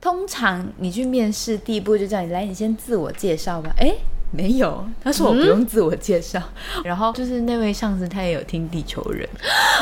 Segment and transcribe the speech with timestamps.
[0.00, 3.74] 通常你去面试，第一步就叫你来，你先自我介绍吧。
[3.78, 3.92] 哎，
[4.30, 6.40] 没有，他说我不用自我介绍。
[6.84, 9.28] 然后就是那位上司他也有听《地球人》，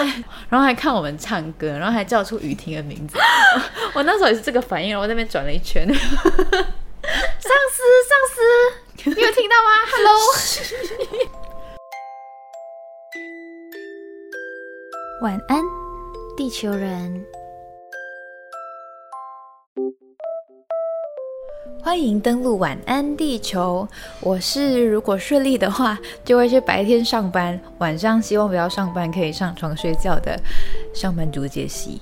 [0.49, 3.19] 然后还看我们唱歌，然后还叫出雨婷的名字。
[3.93, 5.87] 我那时候也是这个反应，然后那边转了一圈。
[5.87, 8.41] 上司，上司，
[9.05, 10.17] 你有听到吗？Hello。
[15.23, 15.63] 晚安，
[16.37, 17.25] 地球人。
[21.87, 23.87] 欢迎登录晚安地球。
[24.21, 30.37] 我是如果顺利的话，就会去白天上班，晚上希望不要上班，可以上床睡觉的
[30.93, 32.01] 上班族杰西。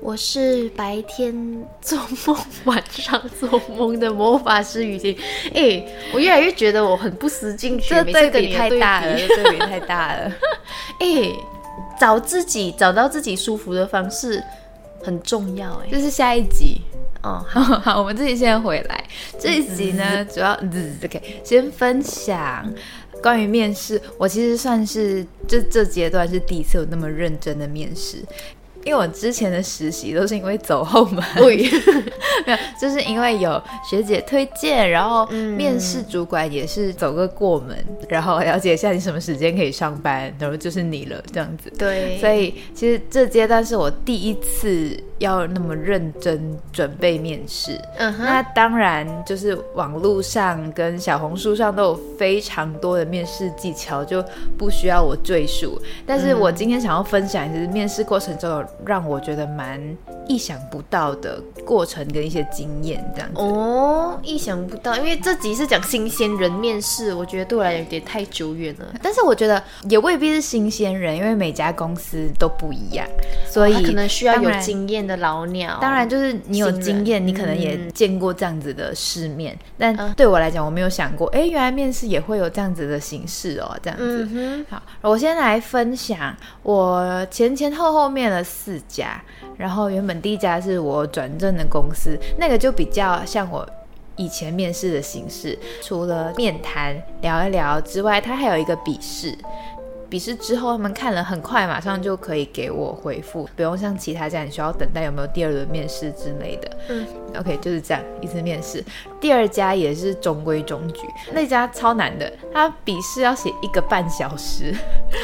[0.00, 5.14] 我是白天做梦，晚上做梦的魔法师雨婷。
[5.54, 10.32] 哎，我越来越觉得我很不思进取，这对比太大了，对比太大了。
[11.00, 11.30] 哎，
[12.00, 14.42] 找自己找到自己舒服的方式
[15.02, 15.70] 很重要。
[15.84, 16.80] 哎，这是下一集。
[17.22, 19.04] 哦，好 好，我们这里先回来。
[19.38, 22.72] 这一集呢，主要 OK，先分享
[23.22, 24.00] 关于面试。
[24.16, 28.18] 我其实算是这这阶段是第一次有那么认真的面试。
[28.84, 31.70] 因为我之前的实习都是因为走后门， 没有，
[32.80, 37.76] 就是因为有学姐推荐，然后面试主管也是走个过门，
[38.08, 41.70] 然后了解一下你什么时间可以上班，然后就是你了这样子。
[41.76, 47.78] 对，所以其实这阶段是我第一次要那么认真准备面试。
[47.96, 54.24] 嗯哼，那当然就是网络上跟小红书上都有非常多的面试技巧，就
[54.56, 55.80] 不需要我赘述。
[56.06, 58.64] 但是我今天想要分享，就是面试过程中有。
[58.86, 59.80] 让我觉得蛮
[60.26, 68.86] 意想不到的过程跟一些经验这样子哦，意想不到，因为这集是讲新鲜人面试，我觉得对我来有点太久远了。
[69.02, 73.06] 但是我觉得也未必是新鲜人，因为每家公司都不一样，
[73.46, 75.78] 所以可能需要有经验的老鸟。
[75.80, 79.58] 当然，就是你有经验，你可能也见过这样子的世面。
[79.78, 84.64] 但对我来讲，我没有想过，哎，原来面试也会有这样子的形式哦，这样子。
[84.68, 88.44] 好，我先来分享我前前后后面了。
[88.58, 89.22] 四家，
[89.56, 93.64] 然后原本第一家是我转正的公司，那个就比较像我
[94.16, 99.32] 以前面试的形式，除了面谈聊一聊之外，它还有一个笔试。
[100.08, 106.70] 笔试之后他们看了很快，马上就可以给我回复，不用像其他家你需要等待有没有第二轮面试之类的。
[106.88, 107.06] 嗯
[107.38, 108.82] ，OK，就是这样一次面试。
[109.20, 111.02] 第二家也是中规中矩，
[111.32, 114.74] 那家超难的，他笔试要写一个半小时，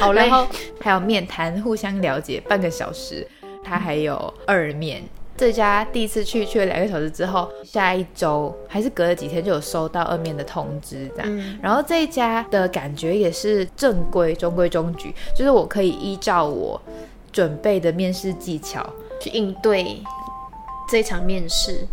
[0.01, 0.29] 好嘞。
[0.29, 0.47] 然后
[0.81, 3.27] 还有面谈，互相了解半个小时。
[3.67, 5.03] 他还有二面，
[5.37, 11.59] 这家第一次去去了两个小时之后，下一周还是隔了几天就有收到二面的通知，这样。
[11.61, 16.81] 然后这一家的感觉也是正规中规中矩，就是我可以依照我
[17.33, 18.89] 准备的面试技巧
[19.21, 20.01] 去应对
[20.89, 21.87] 这场面试。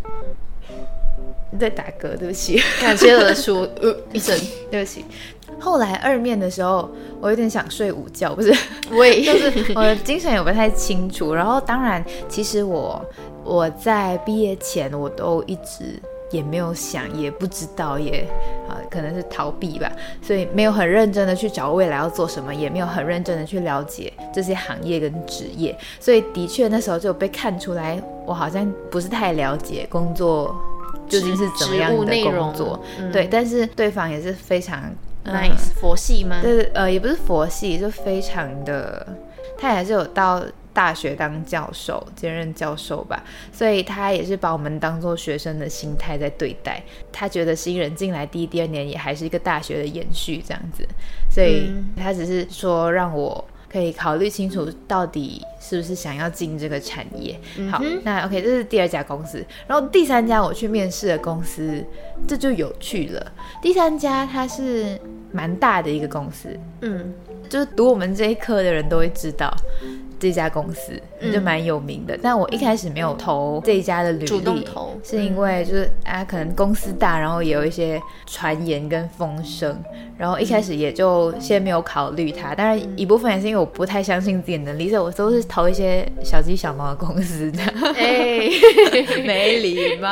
[1.54, 4.40] 你在打嗝，对不起，感谢而出呃一声，
[4.72, 5.04] 对不起。
[5.62, 6.90] 后来二面的时候，
[7.22, 8.52] 我有点想睡午觉，不是，
[8.92, 11.34] 我也 就是我的精神也不太清楚。
[11.34, 13.00] 然后当然，其实我
[13.44, 16.02] 我在毕业前我都一直
[16.32, 18.28] 也没有想，也不知道，也
[18.68, 25.78] 啊可能是逃避吧，所以没有很认真的去找未来要做什么，也没有很认真的去了解这些行业跟职业。
[26.00, 30.56] 所以的确那时候就被看出来，我好像不是太了解工作。
[31.10, 32.80] 究竟是怎么样的工作？
[33.12, 34.82] 对，但是对方也是非常
[35.26, 36.40] nice 佛系吗？
[36.42, 39.06] 对，呃，也不是佛系，就非常的，
[39.58, 40.44] 他还是有到
[40.74, 46.82] 大学当教授，兼任教授吧，所以他也是把我们当做学生的心态在对待。
[47.12, 50.88] 他觉得新人进来第一、第二年也还是一个大学的延续这样子，
[51.30, 53.46] 所以他只是说让我。
[53.72, 57.40] 可以考虑清楚到底是不是想要进这个产业。
[57.70, 59.44] 好，那 OK，这是第二家公司。
[59.66, 61.82] 然后第三家我去面试的公司，
[62.28, 63.32] 这就有趣了。
[63.62, 65.00] 第三家它是
[65.32, 66.50] 蛮大的一个公司，
[66.82, 67.14] 嗯，
[67.48, 69.50] 就是读我们这一科的人都会知道。
[70.22, 70.94] 这家公司
[71.34, 74.68] 就蛮有名的，但我一开始没有投这一家的履历，
[75.04, 79.76] 是因为就是啊，可能公司大，然后也有一些传言跟风声，
[80.20, 82.54] 然后一开始也就先没有考虑它。
[82.54, 87.64] 当然一部分也是因为我不太相信自己能力，所以我都是投一些小鸡小猫的公司的。
[87.96, 88.48] 哎，
[89.26, 90.08] 没礼貌。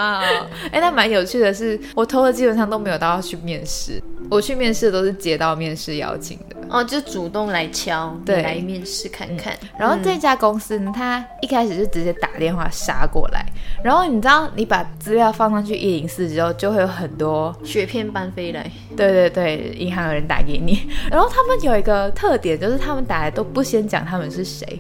[0.72, 6.56] 哎，那蛮有趣的是，我投的基本上都没有到要去面试，我去面试都是接到面试邀请的。
[6.70, 9.58] 哦，就主动来敲，对，来面试看看。
[9.78, 13.44] 然后这家公司呢，他一开始就直接打电话杀过来。
[13.84, 18.70] 然后你知道，你把资料放上去一零四之后，就会有很多雪片般飞来。
[18.96, 20.88] 对对对，银行的人打给你。
[21.10, 24.80] 然后他们有一个特点，就是他们打来都不先讲他们是谁。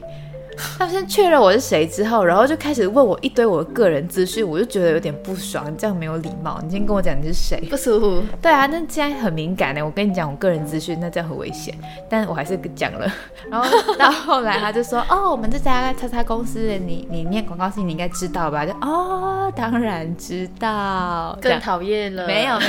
[0.78, 6.60] 他们先确认我是谁之后，然后就开始问我一堆我的个人资讯，我就觉得有点不爽，你这样没有礼貌。
[6.64, 7.60] 你先跟我讲你是谁？
[7.70, 8.24] 不舒服。
[8.42, 11.74] 对啊，那既然很敏感的，我跟你讲我个人资讯，那这样很危险。
[12.10, 13.12] 但我还是讲了。
[13.50, 21.38] 然后到后来他就说：“哦，我们这家叉叉公司，你你念广告系，你应该知道吧？”就哦，当然知道。
[21.42, 22.28] 更讨厌了。
[22.28, 22.66] 没有没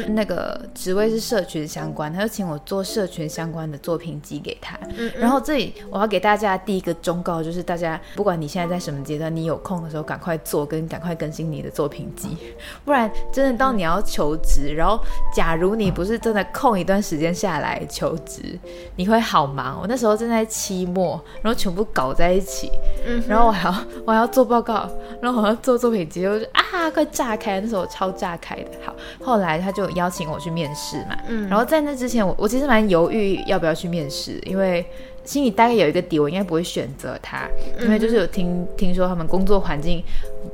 [0.00, 4.78] 有， 那个职位是社群相关，他就请我做社群相关的作品集给他。
[5.16, 12.36] 然后这里我要给大家第一个忠告，就是大家不管你现在在什么阶段，你有空的时候赶快做，跟赶快更新你的作品集，
[12.84, 14.98] 不然真的到你要求职，然后
[15.34, 18.58] 假如你不是真的空一段时间下来求职，
[18.96, 19.78] 你会好忙。
[19.80, 22.70] 我那时候正在期末，然后全部搞在一起，
[23.06, 24.88] 嗯，然后我还要我还要做报告，
[25.20, 28.70] 然后我要做作品集，我就啊快炸开，那时候超炸开的。
[28.84, 34.84] 好，后来他就邀请我去面试嘛，嗯，然后在那之前，我我其实蛮犹豫要不要去面试，因为。
[35.26, 37.46] 心里大概有一个底，我应该不会选择他，
[37.80, 40.02] 因为就是有听听说他们工作环境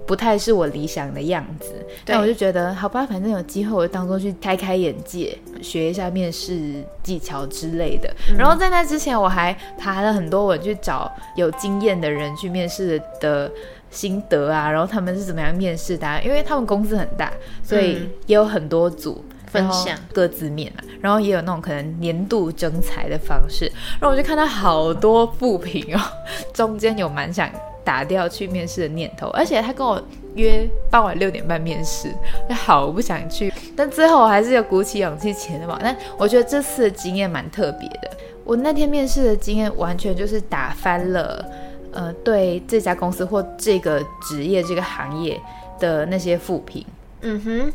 [0.06, 1.74] 不太是我理想的样子。
[2.06, 8.10] 但我就觉得，好吧，反正有机会，我就当做去开开眼界，学一下面试技巧之类的。
[8.36, 13.52] 然后在那之前，我还爬了很多文去找有经验的人去面试的
[13.90, 16.22] 心得啊，然后他们是怎么样面试的？
[16.22, 17.30] 因为他们公司很大，
[17.62, 19.22] 所以也有很多组。
[19.52, 23.70] 分享各自面啊，然后也有那种可能年度征才的方式，
[24.00, 26.00] 然后我就看到好多复评哦，
[26.54, 27.50] 中间有蛮想
[27.84, 30.02] 打掉去面试的念头，而且他跟我
[30.37, 32.08] 约傍晚六点半面试，
[32.49, 35.78] 就好不想去，但最后我还是有鼓起勇气前往。
[35.82, 38.10] 但我觉得这次的经验蛮特别的，
[38.44, 41.44] 我那天面试的经验完全就是打翻了，
[41.93, 45.38] 呃，对这家公司或这个职业这个行业
[45.78, 46.87] 的那些复评。
[47.20, 47.72] 嗯哼。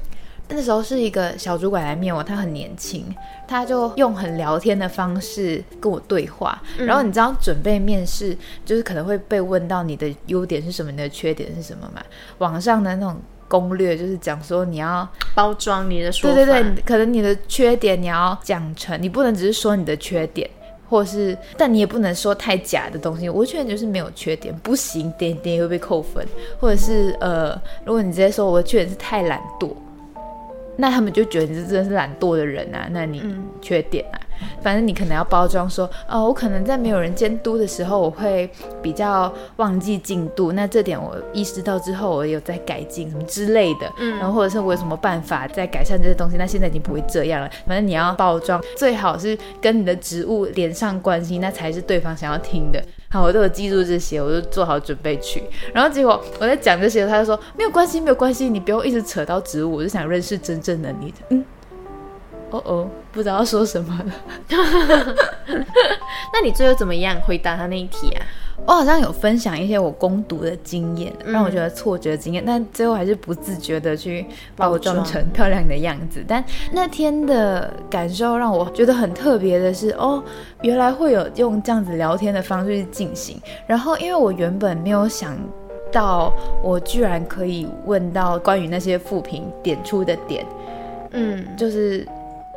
[0.50, 3.06] 那时候是一个小主管来面我，他很年轻，
[3.48, 6.62] 他就用很聊天的方式跟我对话。
[6.78, 8.36] 然后你知道准备面试，
[8.66, 12.02] 就是可能会被问到你的优点是什么，你的缺点是什么嘛？
[12.38, 13.18] 网上的那种
[13.50, 20.50] 攻略就是讲说你要包装你的说法，对对对，可能你的缺点你要讲成，你不能只是说你的缺点，
[20.90, 23.28] 或是但你也不能说太假的东西。
[23.28, 26.26] 我缺点就是没有缺点，不行，点点会被扣分，
[26.58, 27.52] 或者是呃，
[27.84, 29.72] 如果你直接说我的缺点是太懒惰。
[30.78, 33.22] 那他们就觉得你是真的是懒惰的人啊，那你
[33.62, 34.16] 缺点啊，
[34.62, 38.50] 反正你可能要包装说，哦，我可能在没有人监督的时候，我会
[38.82, 47.50] 比较忘记进度，那这点我意识到之后，我有在改进什么之类的，嗯，然后或者是我有什么办法在改善这些东西，那现在已经不会这样了。
[47.66, 52.84] 反正你要包装，最好是跟你的职务连上关系，那才是对方想要听的。
[53.10, 55.42] 好，我都有记住这些，我就做好准备去。
[55.74, 61.14] 然后结果我在讲这些，他就说没有关系，没有关系，你不用一直扯到植物，我就想认识真正的你。
[61.30, 61.46] 嗯，
[62.50, 64.14] 哦哦，不知道说什么了。
[66.34, 68.26] 那你最后怎么样回答他那一题啊？
[68.66, 74.26] 我好像有分享一些我攻读的经验，让我觉得挫折经验，但最后还是不自觉的去
[74.58, 76.22] 包装成漂亮的样子。
[76.28, 76.44] 但
[76.74, 80.22] 那天的感受让我觉得很特别的是，哦，
[80.64, 83.40] 原来会有用这样子聊天的方式去进行。
[83.66, 85.38] 然后，因为我原本没有想
[85.92, 90.46] 到，我居然可以问到关于那些复评点出的点，
[91.12, 92.06] 嗯，就是。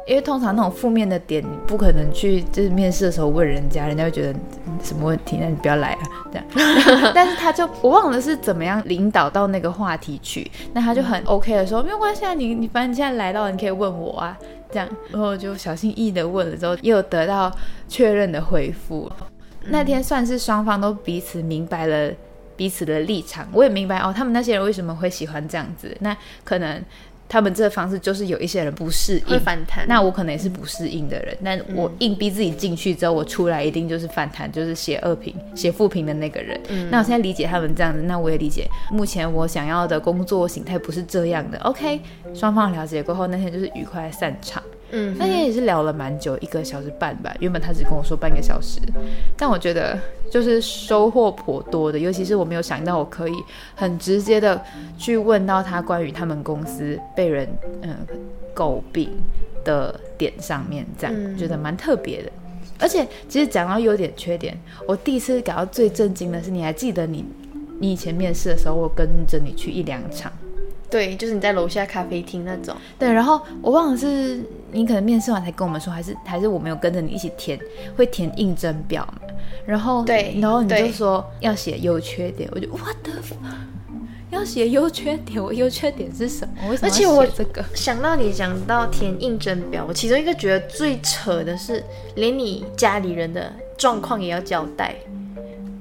[0.06, 4.38] 因为通常那种负面的点，你不可能去就是面试的时候问人家，人家会觉得
[4.82, 6.00] 什么问题，那你不要来了
[6.32, 7.12] 这样。
[7.14, 14.36] 但是他就我忘了是怎么样领导到那个话题去，那他就很 OK 的说没有关系啊，你你反正你现在来到，你可以问我啊，
[14.72, 17.52] 这样，然后就小心翼翼的问了之后，也有得到
[17.86, 19.10] 确认的回复。
[19.66, 22.10] 那天算是双方都彼此明白了
[22.56, 26.82] 彼此的立场，我也明白哦，他们那些人为什么会喜欢这样子，那可能。
[27.30, 29.86] 他们这个方式就是有一些人不适应，反弹。
[29.86, 36.60] 那我可能也是不适应的人，但我硬逼自己进去之后，我出来一定就是反弹，就是写恶评、写负评的那个人。
[36.90, 41.58] 那我现在理解他们这样子，那我也理解目前我想要的工作形态不是这样的。
[41.60, 42.00] OK，
[42.34, 44.60] 双方了解过后，那天就是愉快散场。
[44.92, 47.34] 嗯，那天也是聊了蛮久，一个小时半吧。
[47.40, 48.80] 原本他只跟我说半个小时，
[49.36, 49.98] 但我觉得
[50.30, 51.98] 就是收获颇多的。
[51.98, 53.34] 尤其是我没有想到我可以
[53.74, 54.60] 很直接的
[54.98, 57.48] 去问到他关于他们公司被人
[57.82, 57.96] 嗯
[58.54, 59.10] 诟病
[59.64, 62.30] 的点上面，这样觉得蛮特别的。
[62.78, 67.24] 而且其实讲到优点缺点，我第一次感到最震惊的是，你还记得你
[67.78, 70.32] 你以前面试的时候，我跟着你去一两场。
[70.90, 72.74] 对，就是你在楼下咖啡厅那种。
[72.98, 74.42] 对，然后我忘了是
[74.72, 77.58] 你可能面试完才跟我们说，还是还是我没有跟着你一起填，
[77.96, 79.28] 会填应征表嘛？
[79.64, 83.54] 然后对，然后你就说要写优缺点，我就 what the fuck，
[84.30, 86.76] 要写优缺点，我优缺点是什么？
[86.82, 91.84] 而且我这个想到你讲到填应征表，我其中一个觉得最扯的是，
[92.16, 94.94] 连你家里人的状况也要交代。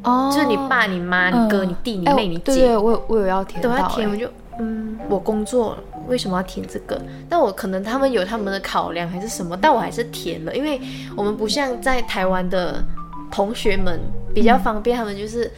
[0.04, 7.02] 哦就是你爸、你妈、你哥、嗯你弟、你哎妹、你姐对对，我有我有要填到、都要填，哎我就嗯，我工作，为什么要填这个？
[7.30, 10.80] 但我可能他们有他们的考量还是什么，但我还是填了，因为
[11.16, 12.84] 我们不像在台湾的
[13.32, 14.00] 同学们
[14.34, 15.50] 比较方便，他们就是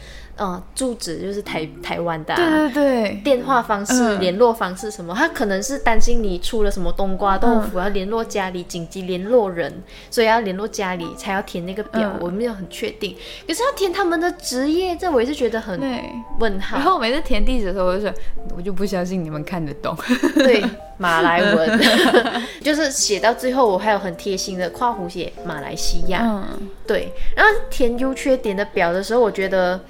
[0.42, 13.16] 呃住址就是台台湾的、啊，对对对，电话方式、嗯联络方式什么，他可能是担心你出了什么冬瓜豆腐，要联络家里紧急联络人，所以要联络家里才要填那个表，嗯我没有很确定。
[13.46, 16.02] 可是要填他们的职业，这我也是觉得很对。
[16.38, 16.76] 问号。
[16.76, 18.12] 然后我每次填地址的时候，我就说，
[18.56, 19.96] 我就不相信你们看得懂。
[20.34, 20.62] 对
[20.98, 21.80] 马来文，
[22.62, 26.20] 就是写到最后，我还有很贴心的跨湖写马来西亚。
[26.22, 29.80] 嗯，对，然后填优缺点的表的时候，我觉得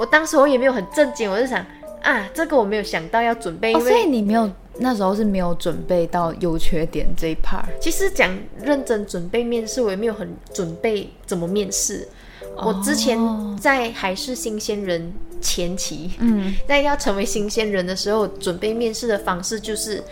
[0.00, 1.62] 我当时我也没有很震惊，我就想
[2.00, 7.66] 啊，这个我没有想到要准备，哦，所以你没有那时候是没有准备到优缺点这一 part。
[7.78, 12.08] 其实讲认真准备面试，我也没有很准备怎么面试。
[12.56, 13.18] 我之前
[13.58, 20.02] 在还是新鲜人前期，嗯，在要成为新鲜人的时候，准备面试的方式就是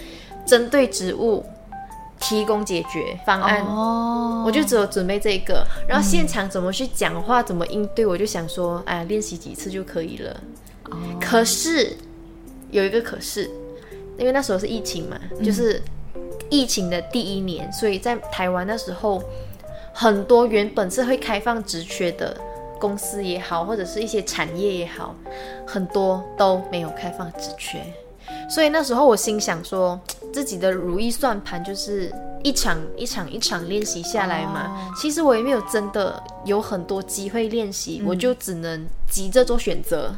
[0.44, 1.42] 针对职务
[2.18, 3.62] 提供解决方案。
[3.64, 10.30] 哦，我就只有准备这个，然后现场怎么去讲话，怎么应对，我就想说，哎，练习几次就可以了。
[10.90, 11.96] 哦可是
[12.70, 13.50] 有一个可是，
[14.18, 15.82] 因为那时候是疫情嘛，就是
[16.50, 19.22] 疫情的第一年，所以在台湾那时候，
[19.92, 22.36] 很多原本是会开放职缺的
[22.80, 25.14] 公司也好，或者是一些产业也好，
[25.66, 27.80] 很多都没有开放职缺。
[28.48, 29.98] 所以那时候我心想说，
[30.32, 34.92] 自己的如意算盘就是一场一场一场练习下来嘛。
[34.96, 40.14] 其实我也没有真的有很多机会练习，我就只能急着做选择。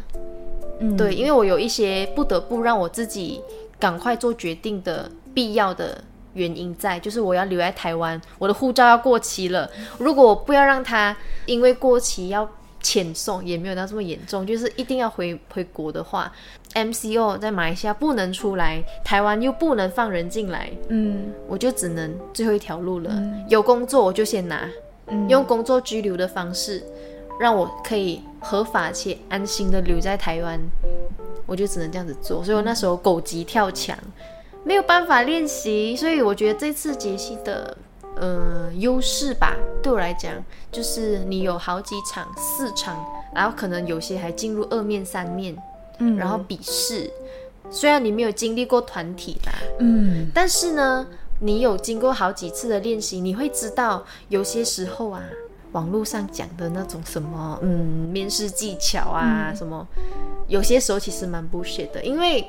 [0.80, 3.42] 嗯对，因为我有一些不得不让我自己
[3.78, 6.02] 赶快做决定的必要的
[6.32, 9.70] 原因在，就是我要留在台湾，我的护照要过期了。
[9.98, 11.14] 如果我不要让它
[11.44, 12.48] 因为过期要
[12.82, 16.32] 遣送，也没有到这么严重，就是一定要回回国的话
[16.74, 23.10] ，MCO 在马来西亚不能出来，台湾又不能放人进来，嗯我就只能最后一条路了。
[23.48, 24.68] 有工作我就先拿，
[25.08, 26.82] 嗯用工作居留的方式，
[27.38, 30.58] 让我可以合法且安心的留在台湾，
[31.46, 32.42] 我就只能这样子做。
[32.42, 33.98] 所以我那时候狗急跳墙，
[34.64, 37.76] 没有办法练习，所以我觉得这次杰西的
[38.20, 40.32] 呃优势吧，对我来讲
[40.70, 42.96] 就是你有好几场四场，
[43.34, 45.56] 然后可能有些还进入二面三面，
[45.98, 46.16] 嗯。
[46.16, 47.10] 然后笔试。
[47.70, 50.30] 虽然你没有经历过团体啦，嗯。
[50.34, 51.06] 但是呢，
[51.38, 55.22] 你有经过好几次的练习，你会知道有些时候啊，
[55.72, 59.86] 网络上讲的那种什么嗯面试技巧啊、什么，
[60.48, 62.44] 有些时候其实蛮 bullshit 的，因为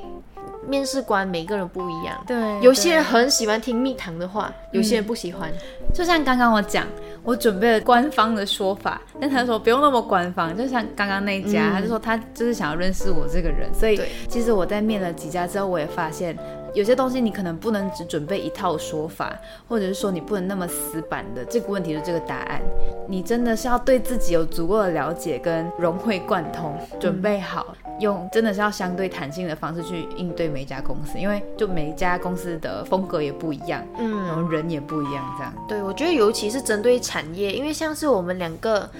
[0.68, 2.22] 面试官每个人不一样。
[2.26, 5.50] 对，有些人很喜欢听蜜糖的话，有些人不喜欢。
[5.92, 6.86] 就像刚刚我讲，
[7.22, 11.72] 我准备了官方的说法，但他说不用那么官方，就像刚刚那一家，嗯。
[11.72, 16.36] 他就说他就是想要认识我这个人，所以其实我在面了几家之后，我也发现
[16.74, 19.36] 有些东西你可能不能只准备一套说法，
[19.68, 22.62] 或者是说你不能那么死板的这个问题的这个答案，
[23.06, 27.74] 你真的是要对自己有足够的了解跟融会贯通，准备好。
[28.00, 35.54] 用真的是要相对弹性的方式去应对每一家公司，因为就每一家公司的风格也不一样，嗯然后人也不一样，这样。
[35.68, 38.90] 对，我觉得尤其是针对产业，因为像是我们两个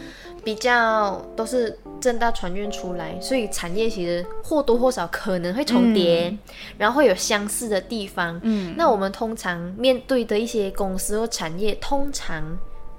[0.44, 6.36] 比较都是正大传院出来，所以产业其实或多或少可能会重叠，
[6.76, 8.38] 然后会有相似的地方。
[8.42, 12.42] 嗯，那我们通常面对的一些公司或产业，通常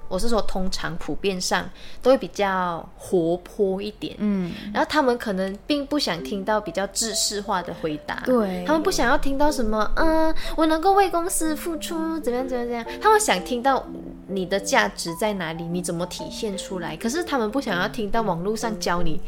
[0.08, 1.68] 我是说通常普遍上
[2.02, 4.14] 都会比较活泼一点。
[4.18, 13.84] 嗯，然后他们可能并不想听到比较制式化的回答，对他们不想要听到什么，嗯，我能够为公司付出，怎么样怎么样怎么样，他们想听到
[14.28, 16.96] 你的价值在哪里，你怎么体现出来。
[16.96, 19.20] 可是他们不想要听到网络上教你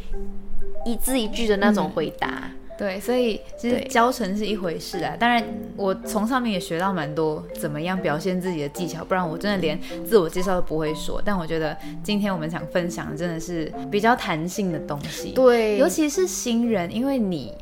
[0.85, 2.50] 一字一句的那种回答。
[2.78, 5.16] 对，所以其实教程是一回事啊。
[5.18, 5.42] 当然，
[5.76, 11.21] 我从上面也学到蛮多怎么样表现自己的技巧，不然我真的连自我介绍都不会说。
[11.25, 17.54] 但我觉得今天我们想分享的真的是比较弹性的东西，对，尤其是新人，因为你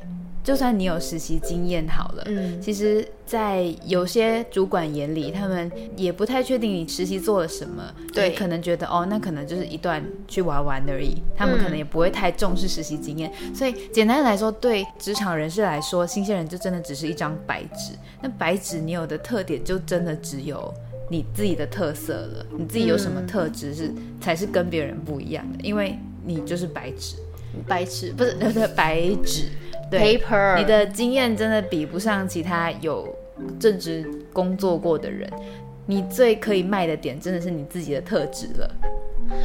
[0.44, 7.82] 就算你有实习经验好了，嗯其实，在有些主管眼里，他们也不太确定你实习做了什么，
[8.12, 13.32] 对你可能觉得哦，那可能就是一段去玩玩而已，他们可能也不会太重视实习经验。
[13.54, 17.94] 所以简单来说，对职场人士来说，新鲜人就真的只是一张白纸。
[18.20, 20.70] 那白纸你有的特点，就真的只有
[21.08, 22.46] 你自己的特色了。
[22.58, 25.58] 你自己有什么特质是、才是跟别人不一样的？
[25.64, 27.16] 因为你就是白纸，
[27.66, 29.48] 白纸不是对对， 白纸。
[29.90, 33.14] 对 paper，你的经验真的比不上其他有
[33.58, 35.30] 正职工作过的人。
[35.86, 38.70] 你最可以卖的点真的是你自己的特质了。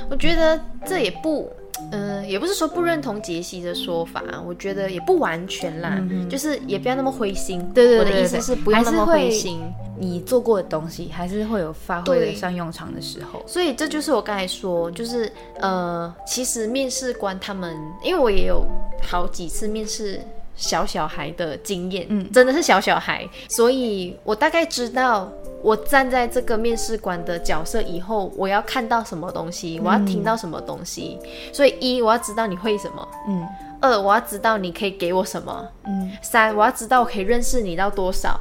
[0.10, 1.52] 我觉得这也不
[1.92, 7.60] 嗯、也不是说不认同杰西的说法，我觉得也不完全啦，就是也不要那么灰心。
[7.74, 9.60] 对对对我的意思是不要那么灰心。
[10.02, 13.44] 你做过的东西还是会有发挥对得上用场的时候。
[13.46, 18.66] 所以这就是我刚才说，就是呃，其实面试官他们，因为我也有
[19.02, 20.22] 好几次面试
[20.60, 22.30] 小小孩的经验，嗯。
[22.32, 25.32] 真的是小小孩，所以我大概知道
[25.64, 31.18] 我站在这个面试官的角色以后，我要看到什么东西，我要听到什么东西。
[31.54, 33.48] 所以一，我要知道你会什么；嗯。
[33.82, 36.12] 二，我要知道你可以给我什么；嗯。
[36.22, 38.38] 三，我要知道我可以认识你到多少。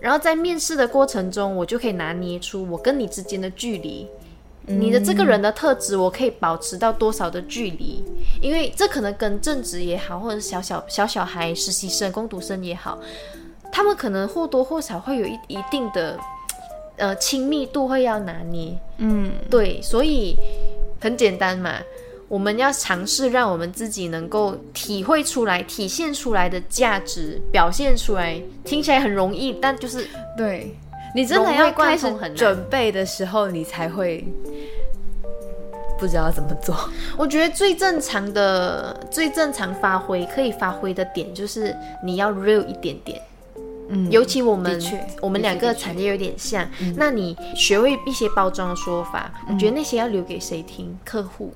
[0.00, 4.08] 然后在面试的过程中，我就可以拿捏出我跟你之间的距离，
[4.66, 8.04] 你的这个人的特质，我可以保持到多少的距离？
[8.40, 12.98] 因为这可能跟正职也好，或者是小小小小孩、实习生、工读生也好，
[13.72, 16.16] 他们可能或多或少会有一一定的
[16.96, 18.78] 呃亲密度会要拿捏。
[18.98, 20.36] 嗯，对，所以
[21.00, 21.78] 很简单嘛，
[22.28, 30.76] 我们要尝试让我们自己能够体会出来、体现出来的价值表现出来，听起来很容易，但就是对
[31.14, 34.24] 你真的要开始准备的时候，你才会
[35.98, 36.76] 不知道怎么做。
[37.16, 43.20] 我觉得最正常的、最正常发挥可以发挥的点就是你要 real 一点点。
[43.92, 44.80] 嗯尤其我们
[45.20, 46.64] 我们两个产业有点像，
[46.96, 50.96] 那你学会一些包装的说法，我觉得那些要留给谁听？
[51.04, 51.52] 客户。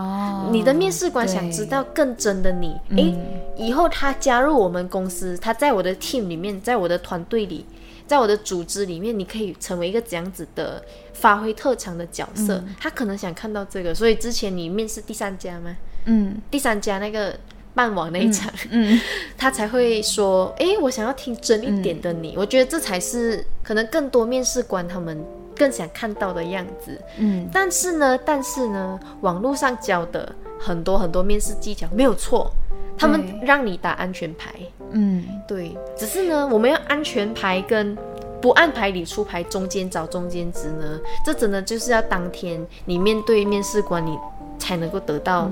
[0.00, 3.14] 哦你的面试官想知道更真的你，诶，
[3.56, 7.64] 以后他加入我们公司，他在我的 team 里面，在我的团队里，
[8.06, 10.82] 在我的组织里面，你可以成为一个怎样子的
[11.14, 12.62] 发挥特长的角色？
[12.78, 15.76] 他可能想看到这个，所以之前你面试第三家吗？
[16.04, 17.36] 嗯第三家那个
[17.74, 19.00] 办网那一场，嗯
[19.36, 22.34] 他才会说，诶，我想要听真一点的你。
[22.36, 25.24] 我觉得这才是可能更多面试官他们
[25.56, 27.00] 更想看到的样子。
[27.18, 27.48] 嗯。
[27.52, 32.50] 但是呢，但是呢，网络上教的很多很多面试技巧没有错，
[32.96, 34.54] 他们让你打安全牌，
[34.90, 35.24] 嗯。
[35.48, 37.96] 对，只是呢，我们要安全牌跟
[38.40, 44.16] 不按牌理出牌中间找中间值呢，这真的就是要当天你面对面试官你
[44.58, 45.50] 才能够得到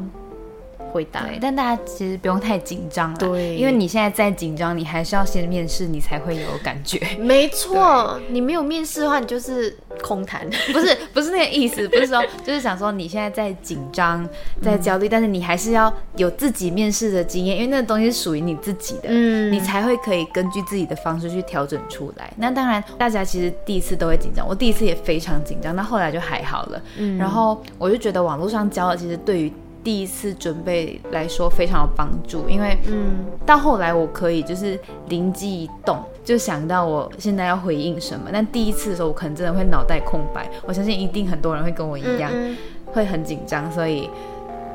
[0.94, 1.22] 回答。
[1.22, 7.00] 对，但大家其实不用太紧张了，对因为你现在再紧张，你还是要先面试，你才会有感觉。
[7.18, 10.48] 没错，你没有面试的话，你就是空谈。
[10.72, 14.24] 不是不是那个意思，不是说就是想说你现在在紧张、
[14.62, 22.32] 在焦虑，但是你还是要有自己面试的经验，因为那个东西是属于你自己的，嗯你才会可以根据自己的方式去调整出来。
[22.36, 26.80] 那当然，大家其实第一次都会紧张，我第一次也非常紧张，那后来就还好了。
[26.98, 29.52] 嗯然后我就觉得网络上教的其实对于
[29.84, 38.30] 第一次准备来说非常有帮助，因为嗯，到后来我可以就是灵机一动，就想到我现在要回应什么。
[38.32, 40.50] 但第一次的时候，我可能真的会脑袋空白。
[40.66, 44.08] 我相信一定很多人会跟我一样，嗯会很紧张，所以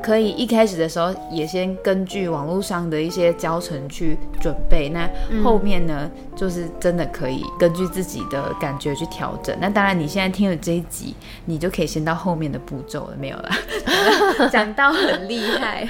[0.02, 4.88] 可以一开始的时候也先根据网络上的一些教程去准备。
[4.88, 5.08] 那
[5.42, 9.56] 后面呢，就是真的可以根据自己的感觉去调整。
[9.60, 13.50] 那当然，你现在听了这一集，你就可以先到后面的步骤了，没有啦，
[14.50, 15.88] 讲到很厉害。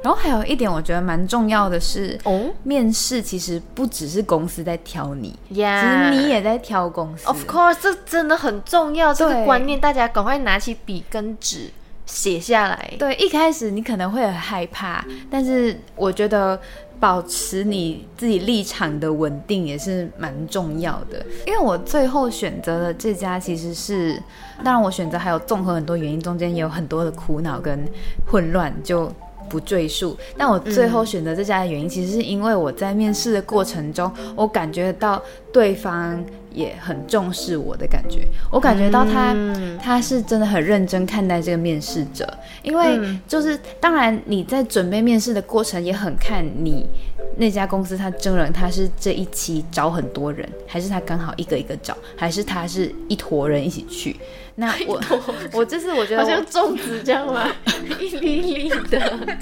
[0.00, 7.26] 然后还有一点，我觉得蛮重要的是，哦面试其实不只是公司在挑你，其呀实你也在挑公司。
[7.26, 11.70] Of course，这真的很重要，这个观念大家赶快拿起笔跟纸
[12.08, 12.94] 写下来。
[12.98, 16.60] 对，一开始你可能会很害怕，但是我觉得
[16.98, 21.24] 保持你自己立场的稳定也是蛮重要的。
[21.46, 24.20] 因为我最后选择的这家其实是，
[24.64, 27.86] 当然我选择还有综合很多原因，中间也有很多的苦恼跟
[28.26, 29.12] 混乱，就。
[29.48, 39.78] 不赘述，但我最后选择这家的原因，其实是因为我在面试的过程中，我感觉到对方也很重视我的感觉，我感觉到他、嗯。
[39.78, 42.26] 他是真的很认真看待这个面试者，
[42.62, 43.20] 因为嗯。
[43.26, 46.86] 就是当然你在准备面试的过程也很看你
[47.36, 54.16] 那家公司他真人他是这一期找很多人，还是他刚好一个一个找，还是他是一坨人一起去？
[54.60, 55.00] 那我
[55.52, 57.48] 我就是我觉得好像粽子这样吗？
[58.00, 59.38] 一粒粒的。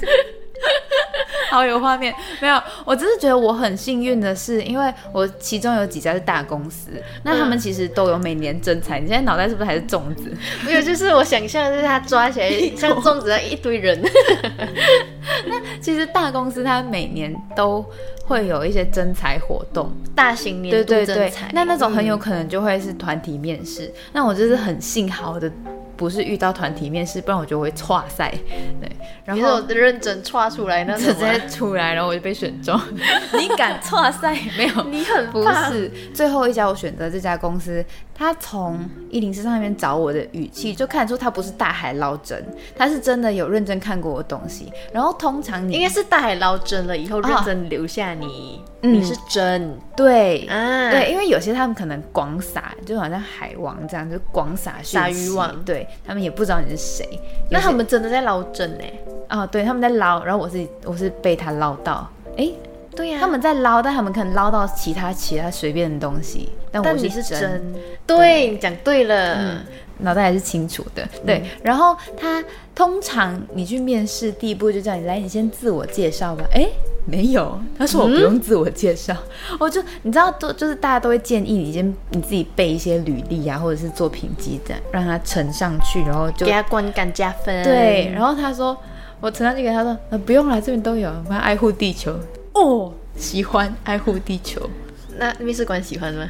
[1.49, 6.91] 好有画面，没有，我只是觉得我很幸运的是，因为我其中有几家是大公司，
[7.23, 8.99] 那他们其实都有每年征才。
[8.99, 10.35] 你现在脑袋是不是还是粽子？
[10.65, 14.01] 没有，就是我想象，就是他抓起来像粽子一样一堆人。
[15.47, 17.85] 那其实大公司它每年都
[18.25, 23.91] 会有一些征才活动，大型年度征才，那那种很有可能就会是团体面试。
[24.11, 25.49] 那我就是很幸好的，
[25.97, 28.31] 不是遇到团体面试，不然我就会岔赛。
[28.79, 28.89] 对，
[29.25, 32.79] 然后我认真岔出来那直接出来，然后我就被选中。
[33.39, 34.37] 你敢岔赛？
[34.57, 35.91] 没有，你很不怕是。
[36.13, 37.83] 最后一家我选择这家公司，
[38.17, 38.79] 他从
[39.11, 42.43] 一零四上面找我的语气，就看出他不是大海捞针，
[42.75, 44.71] 他是真的有认真看过我东西。
[44.91, 50.47] 然后通常你应该是大海捞针了，以后认真留下你，嗯你是真对。
[50.47, 57.19] 啊，对，因为有些他们可能广撒，就好像海王这样，就广撒讯撒息渔网对他们也不知道你是谁。
[57.51, 58.83] 那他们真的在捞针呢？
[59.29, 62.49] 哦，对，他们在捞，然后我是我是被他捞到，哎，
[62.97, 69.59] 对呀、他们在捞，但他们可能捞到其他其他随便的东西，但我但你是真，真，对，你讲对了，嗯
[69.99, 71.07] 脑袋还是清楚的。
[71.25, 72.43] 对，然后他
[72.75, 76.43] 通常你去面试，第一步就叫你来，你先自我介绍吧。
[76.53, 76.67] 哎，
[77.05, 79.15] 没有，他说我不用自我介绍，
[79.59, 87.63] 我就你知道，都就是大家都会建议你先你自己背一些履历啊，或者是作品集的，让他呈上去，然后就给他观感加分。
[87.63, 88.77] 对，然后他说，
[89.19, 92.15] 我呈上去给他说，呃，不用了，这边都有，我们要爱护地球。
[92.57, 94.69] 哦，喜欢爱护地球，
[95.17, 96.27] 那面试官喜欢吗？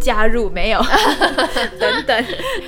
[0.00, 0.80] 加入没有？
[1.78, 2.24] 等等，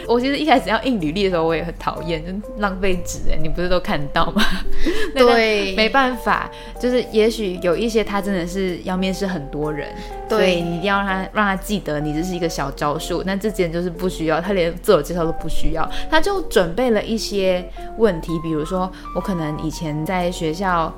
[0.07, 4.43] 我其实一开始要印履历的时候，我也很讨厌，就浪费纸哎，你不是都看到吗？
[5.17, 9.89] 对没办法，就是也许有一些他真的是要面试很多人，
[10.29, 13.23] 对所以你一定要让他让他记得你这是一个小招数。
[13.25, 20.93] 那这件就是不需要，他连自我介绍都不需要，他就准备了一些问题，比如说我可能以前在学校。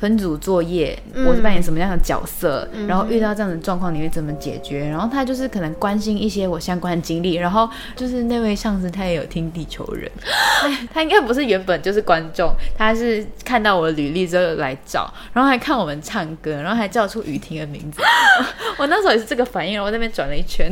[0.00, 2.66] 分组作业，我是扮演什么样的角色？
[2.88, 4.88] 然后遇到这样的状况，你会怎么解决？
[4.88, 10.10] 然后他就是可能关心一些我相关的经历，然后就是那位上司他也有听地球人，
[10.92, 18.00] 他应该不是原本就是观众，他是看到我的履历之后来找，然后还看我们唱歌，然后还叫出雨婷的名字。
[18.78, 20.70] 我那时候也是这个反应，然后我在那边转了一圈。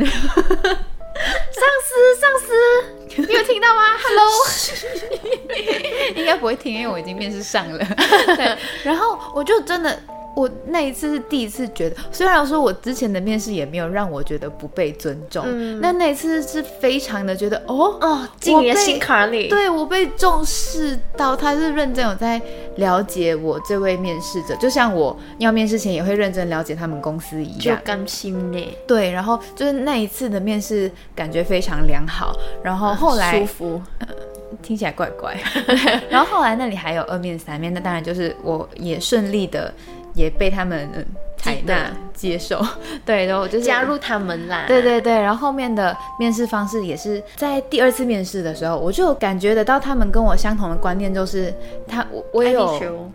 [1.53, 2.49] 上司，上司，
[3.29, 3.83] 你有听到吗？
[3.99, 4.31] Hello，
[6.15, 7.79] 应该不会听，因为我已经面试上了。
[8.37, 10.01] 对，然后我就真的，
[10.39, 19.49] 我那一次是第一次觉得，虽然说我之前的面试也没有让我觉得不被尊重，嗯那那一次是非常的觉得，哦，哦，进你的心坎里。
[19.49, 22.41] 对我被重视到，他是认真有在
[22.77, 27.77] 了解我这位面试者，就像我要面试前也会认真了解他们公司一样。
[27.77, 33.83] 就甘心呢，对，然后就是那一次的面试感觉非常良好，然后后来舒服，
[34.63, 35.37] 听起来怪怪。
[36.09, 39.73] 然后后来那里还有二面三面，那当然就是我也顺利的
[40.19, 42.61] 也被他们、嗯、纳接受。
[43.07, 43.83] 对，然后我就是加。
[43.83, 44.65] 入他们啦。
[44.67, 51.55] 对对对，然后后面的面试方式也是在第二次面试的时候，我就感觉得到他们跟我相同的观念，就是
[51.87, 53.11] 他我我也有，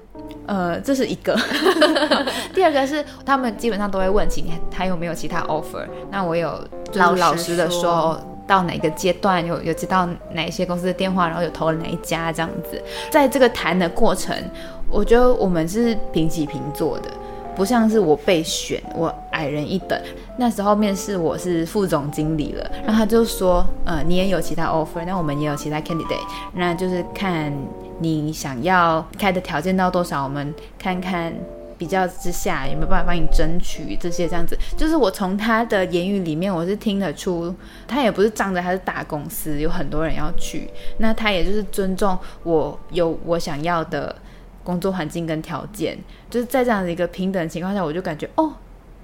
[0.47, 1.37] 呃，这是一个。
[2.55, 5.85] 第二个是他们基本上都会问起你还有没有其他 offer。
[6.09, 8.29] 那我有就是老实老实的说说。
[8.45, 14.35] 到哪个阶段有有接到哪一些公司的电话，然后有投了哪一家这样子，在这个谈的过程，
[14.93, 17.10] 我觉得我们是平起平坐的，
[17.56, 19.99] 不像是我被选，我矮人一等。
[20.38, 27.51] 那时候面试我是副总经理了，然后他就说，呃，你也有其他 offer，那我们也有其他 candidate，那就是看
[27.99, 31.34] 你想要开的条件到多少，我们看看。
[31.75, 34.58] 比较之下有没有办法帮你争取这些这样子？
[34.77, 37.53] 就是我从他的言语里面，我是听得出，
[37.86, 44.15] 他也不是仗着他是大公司，有很多人要去，那他也就是尊重我有我想要的
[44.63, 45.97] 工作环境跟条件，
[46.30, 48.54] 就是在这样的一个平等情况下，我就感觉哦，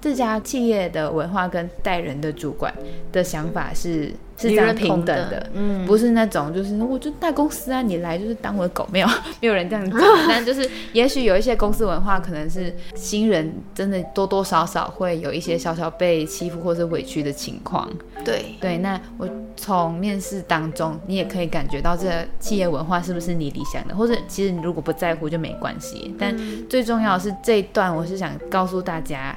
[0.00, 2.74] 这家企业的文化跟待人的主管
[3.12, 5.86] 的想法是是这样平等的的，嗯。
[5.86, 9.08] 不是那种就是我就大公司啊，你来就是当我的狗，没有
[9.40, 9.98] 没有人这样子，
[10.28, 17.90] 但就是也许有一些公司文化可能是新人真的多多少少会有一些小小被欺负或者委屈的情况，
[18.24, 26.14] 对，对，那我从面试当中，你也可以感觉到这企业文化是不是你理想的，或者其实你如果不在乎就没关系。
[26.18, 26.36] 但
[26.68, 29.36] 最重要的是这一段，我是想告诉大家，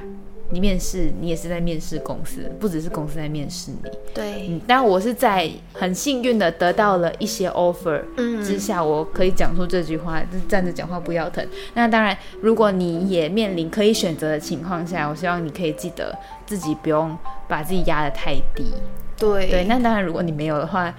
[0.53, 3.89] 你面试你也是在面试公司，不只是公司在面试你。
[4.13, 11.43] 对，嗯，但我是在很幸运的得到了一些 offer 嗯之下，我可以讲出这句话，就是站着讲话不腰疼。
[11.73, 18.71] 那当然，如果你也面临可以选择的情况下，我希望你可以记得自己不用把自己压得太低。
[19.17, 20.93] 对对，那当然，如果你没有的话，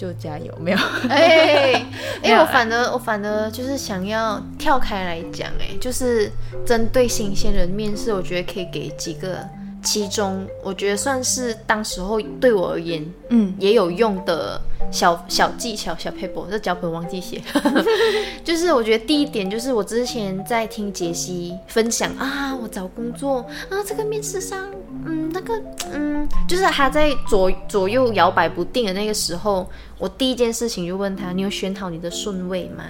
[0.00, 0.78] 就加油，没有。
[1.10, 1.72] 哎，
[2.24, 6.30] 因为没有啦我反而我反而就是想要跳开来讲，哎，就是
[6.64, 9.46] 针对新鲜人面试，我觉得可以给几个，
[9.82, 17.40] 其中我觉得算是当时候对我而言嗯也有用的小小技巧、小 paper，这脚本忘记写。
[18.44, 23.38] 就是我觉得第一点就是我之前在听杰西分享啊，我找工作
[23.68, 24.68] 啊，这个面试上，
[25.06, 25.54] 嗯，那个，
[25.92, 32.84] 嗯，就是他在左左右摇摆不定的那个时候，我第一件事情就问他，你有选好你的顺位吗？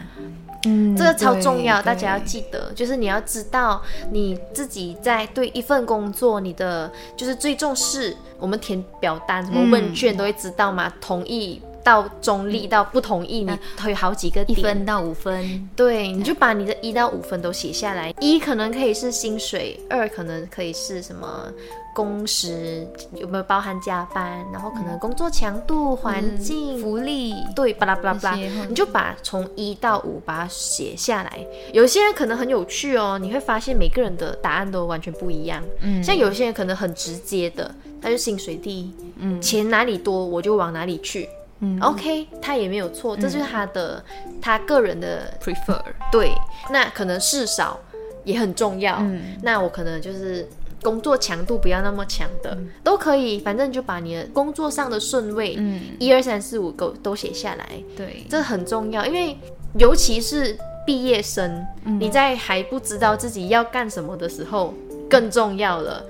[0.67, 13.51] 嗯这个超重要，大家要记得，就是你要知道你自己在对一份工作，你的的就是最重视我们填表单什么问卷都会知道嘛，同意到中立到不同意，你
[13.83, 14.55] 会有好几个一。
[14.61, 18.13] 分到五分，对，你就把你的一到五分都写下来。
[18.21, 21.51] 一可能可以是薪水，二可能可以是什么
[21.95, 31.47] 工时，有没有包含加班，然后可能工作强度、环境、福利，对，巴拉巴拉巴拉你就把从一到五把它写下来。
[31.73, 35.63] 有些人可能很有趣哦，你会发现每个人的答案都完全不一样。
[35.81, 41.29] 嗯像有些人可能很直接的，他就薪水第一，嗯钱哪里多我就往哪里去。
[41.63, 44.03] 嗯 OK，他也没有错，这就是他的
[44.41, 45.79] 他个人的 prefer，
[46.11, 46.33] 对。
[46.71, 47.79] 那可能事少
[48.25, 48.97] 也很重要。
[49.01, 50.49] 嗯那我可能就是
[50.83, 57.67] 工作强度不要那么强的，都可以，反正你就把你的工作上的顺位，嗯，一二三四五都都写下来，
[57.97, 59.37] 对，这很重要，因为
[59.79, 62.01] 尤其是毕业生，嗯。
[62.01, 64.75] 你在还不知道自己要干什么的时候，
[65.09, 66.05] 更重要了。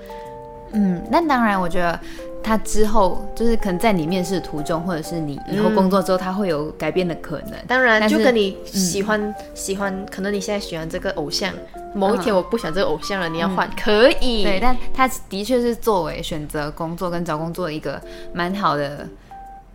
[0.73, 1.99] 嗯，那当然，我觉得
[2.41, 7.53] 他之后就是可能在你面试途中，或者是你以后工作之后，他会有改变的可能。
[7.67, 11.53] 当然，就跟你喜欢、喜欢，可能你现在喜欢这个偶像，
[11.93, 14.43] 某一天我不想这个偶像了，你要换，可以。
[14.43, 18.01] 对，但他的确是作为选择工作跟找工作一个
[18.33, 19.07] 蛮好的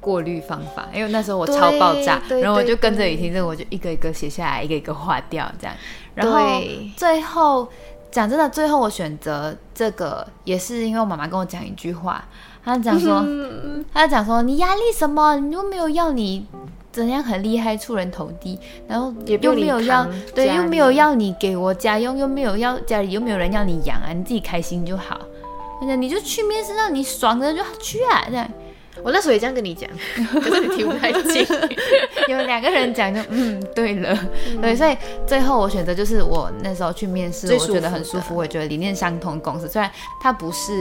[0.00, 5.76] 过滤方法，因为那时候我超爆炸，然后我就跟着你听这个，我就一个一个写下来，一个一个划掉，这样。
[6.14, 6.62] 然后
[6.96, 7.68] 最后
[8.10, 12.24] 讲真的，最后我选择这个也是因为我妈妈跟我讲一句话，
[12.64, 13.22] 她讲说，
[13.92, 15.36] 她讲说你压力什么？
[15.36, 16.46] 你又没有要你。
[16.96, 25.20] 怎样很厉害，出人头地，然后又没有要对，又没有要你给我家用，又没有要家里又没有人要你养啊，你自己开心就好。
[25.82, 28.48] 那你就去面试，让你爽的就去啊，这样。
[29.02, 29.90] 我那时候也这样跟你讲，
[30.40, 31.46] 可是你听不太进。
[32.28, 34.18] 有两个人讲就嗯，对了，
[34.62, 40.72] 对，所以最后我选择就是我那时候去面试，我觉得很舒服，我也觉得理念相同公司，虽然它不是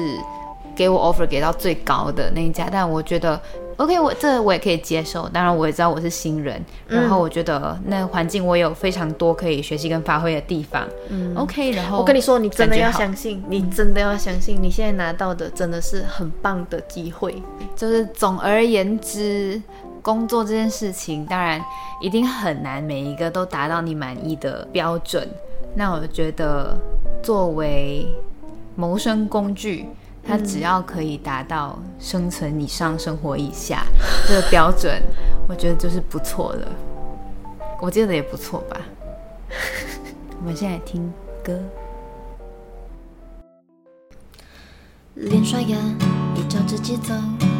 [0.73, 3.39] 给我 offer 给到最高的那一家，但我觉得
[3.77, 5.27] OK，我这我也可以接受。
[5.29, 10.87] 当然我也知道我是新人，然后我觉得那个环境我有非常多可以学习跟发挥的地方。
[11.09, 17.41] 嗯，OK，然后我跟你说，你真的要相信，你真的要相信，你现在拿到的真的是很棒的机会。
[17.75, 19.61] 就是总而言之，
[20.01, 21.61] 工作这件事情当然
[21.99, 25.27] 一定很难，每一个都达到你满意的标准。
[25.75, 26.77] 那我觉得
[27.21, 28.07] 作为
[28.75, 29.85] 谋生工具，
[30.27, 33.85] 它只要可以达到生存以上、生活以下
[34.27, 35.01] 这个标准，
[35.47, 36.67] 我觉得就是不错的。
[37.79, 38.81] 我记得也不错吧。
[40.39, 41.57] 我们现在听歌。
[45.13, 45.77] 脸刷牙，
[46.35, 47.13] 也照着节奏，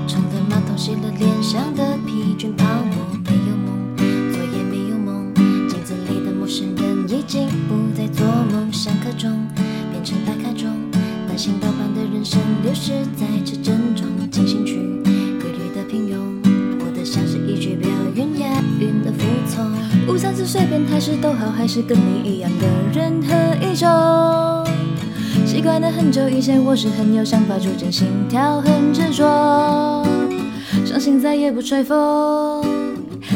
[0.08, 2.96] 冲了马桶，洗了脸上的疲倦泡沫。
[3.24, 3.96] 没有梦，
[4.34, 5.34] 昨夜没有梦，
[5.70, 8.74] 镜子里的陌生人已经不再做梦。
[8.74, 9.48] 上课钟
[12.76, 14.06] 是在指针中。
[14.32, 14.76] 进行曲，
[15.40, 16.18] 规律的平庸，
[16.78, 19.66] 活得像是一句表演押韵的服从。
[20.14, 23.34] 无三次随便还是逗号，还是跟你一样的任何
[23.66, 23.88] 一种。
[25.46, 30.06] 习惯了很久以前，我是很有想法，逐渐心跳很执着，
[30.86, 32.62] 伤心再也不吹风。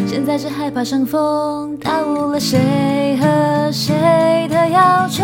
[0.05, 5.23] 现在只害怕伤风，耽误了谁和谁的要求。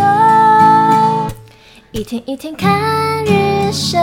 [1.95, 3.97] 一天一天看日升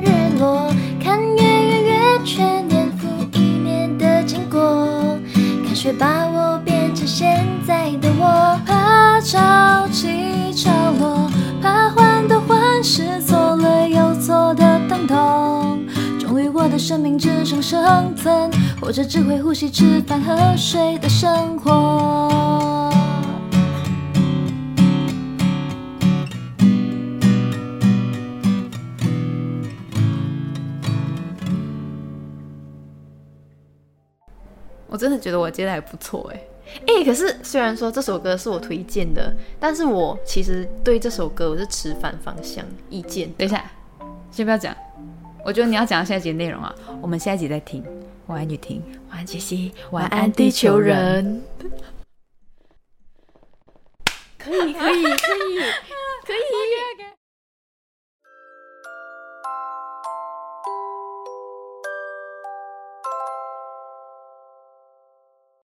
[0.00, 5.18] 日落，看月圆月缺，年复一年的经过，
[5.66, 11.28] 看雪把我变成现在的我，怕潮起潮落，
[11.60, 15.80] 怕患得患失，做了又做的疼痛。
[16.20, 22.41] 终于，我的生命只剩生存，活着只会呼吸、吃饭喝水的生活。
[35.02, 36.40] 真的觉得我接的还不错哎、
[36.86, 43.28] 哎、可是虽然说这首歌是我推荐的，但是我其实对这首歌我是持反方向意见。
[43.32, 43.68] 等一下，
[44.30, 44.72] 先不要讲。
[45.44, 47.84] 我觉得你要讲下一集的内容啊，我们下一集再听。
[48.28, 48.80] 晚安，雨婷。
[49.10, 49.72] 晚安，杰西。
[49.90, 51.42] 晚安地球人。
[54.38, 55.58] 可以，可以，可以，
[56.24, 57.06] 可以。